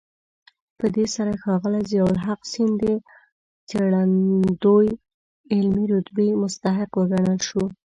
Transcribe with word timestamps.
په 0.77 0.85
دې 0.95 1.05
سره 1.15 1.31
ښاغلی 1.41 1.81
ضياءالحق 1.91 2.41
سیند 2.51 2.73
د 2.81 2.83
څېړندوی 3.69 4.87
علمي 5.53 5.85
رتبې 5.93 6.27
مستحق 6.41 6.91
وګڼل 6.99 7.39
شو. 7.47 7.63